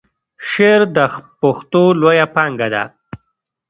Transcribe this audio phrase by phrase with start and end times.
[0.49, 0.97] شعر د
[1.41, 2.83] پښتو لویه پانګه ده.